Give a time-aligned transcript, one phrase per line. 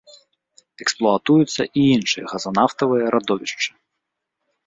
[0.83, 3.69] Эксплуатуюцца і іншыя газанафтавыя радовішчы.